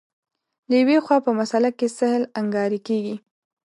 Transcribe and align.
له 0.69 0.75
یوې 0.81 0.97
خوا 1.05 1.17
په 1.25 1.31
مسأله 1.39 1.69
کې 1.77 1.87
سهل 1.97 2.23
انګاري 2.39 2.79
کېږي. 2.87 3.15